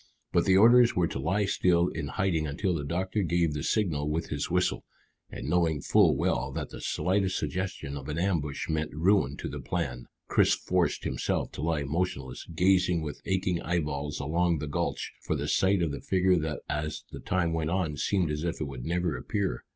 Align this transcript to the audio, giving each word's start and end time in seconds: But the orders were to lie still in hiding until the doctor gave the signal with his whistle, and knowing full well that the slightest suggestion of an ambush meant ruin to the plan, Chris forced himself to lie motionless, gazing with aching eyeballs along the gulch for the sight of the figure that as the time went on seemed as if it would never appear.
But 0.31 0.45
the 0.45 0.57
orders 0.57 0.95
were 0.95 1.05
to 1.09 1.19
lie 1.19 1.45
still 1.45 1.89
in 1.89 2.07
hiding 2.07 2.47
until 2.47 2.73
the 2.73 2.83
doctor 2.83 3.21
gave 3.21 3.53
the 3.53 3.61
signal 3.61 4.09
with 4.09 4.29
his 4.29 4.49
whistle, 4.49 4.83
and 5.29 5.47
knowing 5.47 5.79
full 5.79 6.15
well 6.17 6.51
that 6.53 6.71
the 6.71 6.81
slightest 6.81 7.37
suggestion 7.37 7.95
of 7.95 8.09
an 8.09 8.17
ambush 8.17 8.67
meant 8.67 8.95
ruin 8.95 9.37
to 9.37 9.47
the 9.47 9.59
plan, 9.59 10.07
Chris 10.27 10.55
forced 10.55 11.03
himself 11.03 11.51
to 11.51 11.61
lie 11.61 11.83
motionless, 11.83 12.45
gazing 12.47 13.03
with 13.03 13.21
aching 13.25 13.61
eyeballs 13.61 14.19
along 14.19 14.57
the 14.57 14.65
gulch 14.67 15.13
for 15.21 15.35
the 15.35 15.47
sight 15.47 15.83
of 15.83 15.91
the 15.91 16.01
figure 16.01 16.39
that 16.39 16.61
as 16.67 17.03
the 17.11 17.19
time 17.19 17.53
went 17.53 17.69
on 17.69 17.95
seemed 17.95 18.31
as 18.31 18.43
if 18.43 18.59
it 18.59 18.65
would 18.65 18.83
never 18.83 19.15
appear. 19.15 19.65